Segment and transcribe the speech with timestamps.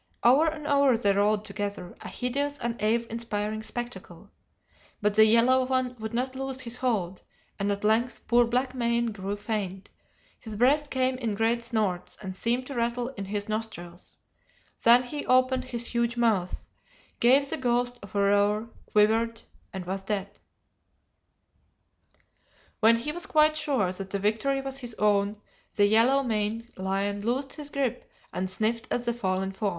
[0.23, 4.31] Over and over they rolled together, a hideous and awe inspiring spectacle,
[4.99, 7.21] but the yellow one would not loose his hold,
[7.59, 9.91] and at length poor black mane grew faint,
[10.39, 14.17] his breath came in great snorts and seemed to rattle in his nostrils,
[14.81, 16.67] then he opened his huge mouth,
[17.19, 20.39] gave the ghost of a roar, quivered, and was dead.
[22.79, 25.39] "When he was quite sure that the victory was his own,
[25.75, 29.69] the yellow maned lion loosed his grip and sniffed at the fallen foe.